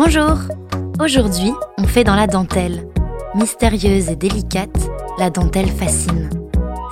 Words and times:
Bonjour 0.00 0.36
Aujourd'hui, 1.02 1.52
on 1.76 1.82
fait 1.82 2.04
dans 2.04 2.14
la 2.14 2.28
dentelle. 2.28 2.88
Mystérieuse 3.34 4.08
et 4.10 4.14
délicate, 4.14 4.88
la 5.18 5.28
dentelle 5.28 5.68
fascine. 5.68 6.30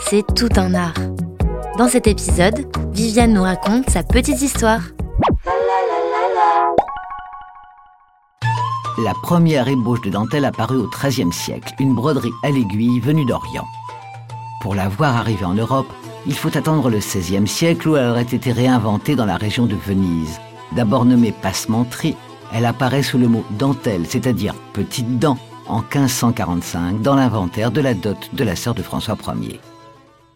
C'est 0.01 0.25
tout 0.35 0.49
un 0.57 0.75
art. 0.75 0.99
Dans 1.79 1.87
cet 1.87 2.09
épisode, 2.09 2.67
Viviane 2.93 3.33
nous 3.33 3.45
raconte 3.45 3.89
sa 3.91 4.03
petite 4.03 4.43
histoire. 4.43 4.81
La 8.99 9.13
première 9.23 9.69
ébauche 9.69 10.01
de 10.01 10.11
dentelle 10.11 10.45
apparut 10.45 10.79
au 10.79 10.91
XIIIe 10.91 11.33
siècle, 11.33 11.75
une 11.79 11.95
broderie 11.95 12.35
à 12.43 12.51
l'aiguille 12.51 12.99
venue 12.99 13.25
d'Orient. 13.25 13.69
Pour 14.63 14.75
la 14.75 14.89
voir 14.89 15.15
arriver 15.17 15.45
en 15.45 15.55
Europe, 15.55 15.93
il 16.27 16.35
faut 16.35 16.59
attendre 16.59 16.91
le 16.91 16.99
XVIe 16.99 17.47
siècle 17.47 17.89
où 17.89 17.95
elle 17.95 18.11
aurait 18.11 18.23
été 18.23 18.51
réinventée 18.51 19.15
dans 19.15 19.27
la 19.27 19.37
région 19.37 19.67
de 19.67 19.77
Venise. 19.77 20.41
D'abord 20.73 21.05
nommée 21.05 21.31
passementerie, 21.31 22.17
elle 22.53 22.67
apparaît 22.67 23.03
sous 23.03 23.19
le 23.19 23.29
mot 23.29 23.45
dentelle, 23.59 24.07
c'est-à-dire 24.07 24.55
petite 24.73 25.19
dent, 25.19 25.39
en 25.69 25.81
1545 25.81 27.03
dans 27.03 27.17
l'inventaire 27.17 27.71
de 27.71 27.81
la 27.81 27.95
dot 27.95 28.31
de 28.33 28.45
la 28.45 28.57
sœur 28.57 28.75
de 28.75 28.83
François 28.83 29.17
Ier. 29.41 29.61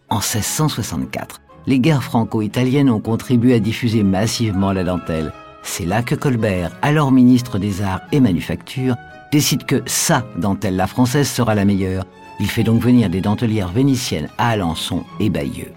En 0.08 0.16
1664, 0.16 1.40
les 1.66 1.78
guerres 1.78 2.02
franco-italiennes 2.02 2.90
ont 2.90 3.00
contribué 3.00 3.54
à 3.54 3.60
diffuser 3.60 4.02
massivement 4.02 4.72
la 4.72 4.84
dentelle. 4.84 5.32
C'est 5.62 5.84
là 5.84 6.02
que 6.02 6.14
Colbert, 6.14 6.72
alors 6.82 7.12
ministre 7.12 7.58
des 7.58 7.82
Arts 7.82 8.00
et 8.12 8.20
Manufactures, 8.20 8.96
décide 9.30 9.64
que 9.64 9.82
sa 9.86 10.24
dentelle, 10.36 10.76
la 10.76 10.86
française, 10.86 11.28
sera 11.28 11.54
la 11.54 11.64
meilleure. 11.64 12.04
Il 12.40 12.46
fait 12.46 12.64
donc 12.64 12.80
venir 12.82 13.10
des 13.10 13.20
dentelières 13.20 13.68
vénitiennes 13.68 14.28
à 14.38 14.48
Alençon 14.48 15.04
et 15.20 15.30
Bayeux. 15.30 15.72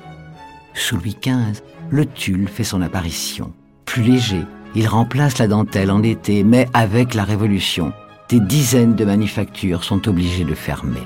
Sous 0.74 0.96
Louis 0.96 1.18
XV, 1.22 1.62
le 1.90 2.05
tulle 2.05 2.48
fait 2.48 2.63
son 2.63 2.82
apparition. 2.82 3.52
Plus 3.86 4.02
léger, 4.02 4.44
il 4.76 4.88
remplace 4.88 5.38
la 5.38 5.48
dentelle 5.48 5.91
en 5.91 6.02
été, 6.02 6.44
mais 6.44 6.68
avec 6.74 7.13
la 7.13 7.24
Révolution, 7.24 7.93
des 8.29 8.40
dizaines 8.40 8.96
de 8.96 9.05
manufactures 9.05 9.84
sont 9.84 10.07
obligées 10.07 10.46
de 10.46 10.55
fermer. 10.55 11.04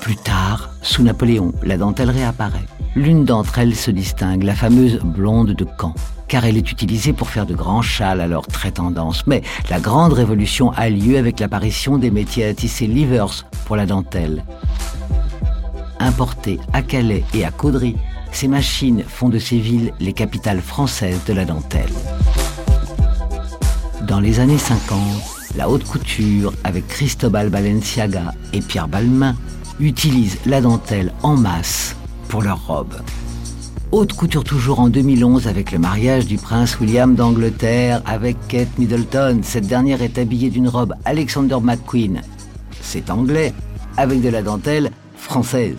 Plus 0.00 0.16
tard, 0.16 0.70
sous 0.82 1.02
Napoléon, 1.02 1.52
la 1.62 1.76
dentelle 1.76 2.10
réapparaît. 2.10 2.66
L'une 2.94 3.24
d'entre 3.24 3.58
elles 3.58 3.74
se 3.74 3.90
distingue, 3.90 4.42
la 4.42 4.54
fameuse 4.54 4.98
blonde 5.00 5.52
de 5.52 5.66
Caen, 5.78 5.94
car 6.28 6.44
elle 6.44 6.56
est 6.56 6.72
utilisée 6.72 7.12
pour 7.12 7.28
faire 7.28 7.46
de 7.46 7.54
grands 7.54 7.82
châles 7.82 8.20
alors 8.20 8.46
très 8.46 8.70
tendance. 8.70 9.26
Mais 9.26 9.42
la 9.68 9.80
grande 9.80 10.12
révolution 10.12 10.70
a 10.72 10.88
lieu 10.88 11.18
avec 11.18 11.40
l'apparition 11.40 11.98
des 11.98 12.10
métiers 12.10 12.46
à 12.46 12.54
tisser 12.54 12.86
livers 12.86 13.44
pour 13.66 13.76
la 13.76 13.86
dentelle. 13.86 14.44
Importées 16.00 16.58
à 16.72 16.82
Calais 16.82 17.24
et 17.34 17.44
à 17.44 17.50
Caudry, 17.50 17.96
ces 18.36 18.48
machines 18.48 19.02
font 19.08 19.30
de 19.30 19.38
ces 19.38 19.56
villes 19.56 19.94
les 19.98 20.12
capitales 20.12 20.60
françaises 20.60 21.24
de 21.26 21.32
la 21.32 21.46
dentelle. 21.46 21.92
Dans 24.06 24.20
les 24.20 24.40
années 24.40 24.58
50, 24.58 24.98
la 25.56 25.70
haute 25.70 25.84
couture, 25.84 26.52
avec 26.62 26.86
Cristobal 26.86 27.48
Balenciaga 27.48 28.34
et 28.52 28.60
Pierre 28.60 28.88
Balmain, 28.88 29.36
utilise 29.80 30.36
la 30.44 30.60
dentelle 30.60 31.14
en 31.22 31.34
masse 31.34 31.96
pour 32.28 32.42
leurs 32.42 32.66
robes. 32.66 33.00
Haute 33.90 34.12
couture 34.12 34.44
toujours 34.44 34.80
en 34.80 34.90
2011 34.90 35.48
avec 35.48 35.72
le 35.72 35.78
mariage 35.78 36.26
du 36.26 36.36
prince 36.36 36.78
William 36.78 37.14
d'Angleterre 37.14 38.02
avec 38.04 38.36
Kate 38.48 38.78
Middleton. 38.78 39.40
Cette 39.44 39.66
dernière 39.66 40.02
est 40.02 40.18
habillée 40.18 40.50
d'une 40.50 40.68
robe 40.68 40.92
Alexander 41.06 41.56
McQueen. 41.62 42.20
C'est 42.82 43.08
anglais, 43.08 43.54
avec 43.96 44.20
de 44.20 44.28
la 44.28 44.42
dentelle 44.42 44.90
française. 45.16 45.78